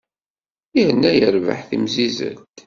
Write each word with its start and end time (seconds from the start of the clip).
Yerna 0.77 1.11
yerbeḥ 1.13 1.59
timzizzelt. 1.69 2.47